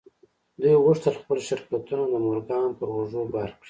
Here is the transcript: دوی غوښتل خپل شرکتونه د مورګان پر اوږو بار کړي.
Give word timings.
دوی 0.61 0.75
غوښتل 0.85 1.13
خپل 1.21 1.37
شرکتونه 1.47 2.03
د 2.09 2.13
مورګان 2.25 2.67
پر 2.77 2.87
اوږو 2.95 3.21
بار 3.33 3.49
کړي. 3.51 3.59